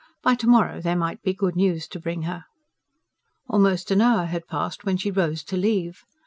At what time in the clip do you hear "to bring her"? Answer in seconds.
1.89-2.45